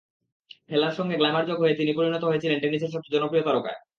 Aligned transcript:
খেলার 0.69 0.93
সঙ্গে 0.97 1.15
গ্ল্যামার 1.17 1.47
যোগ 1.49 1.57
হয়ে 1.59 1.77
তিনি 1.79 1.91
পরিণত 1.97 2.23
হয়েছিলেন 2.25 2.57
টেনিসের 2.59 2.93
সবচেয়ে 2.93 3.15
জনপ্রিয় 3.15 3.45
তারকায়। 3.47 3.79